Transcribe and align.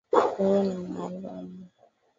Wewe 0.37 0.59
ni 0.65 0.75
maalumu. 0.93 1.65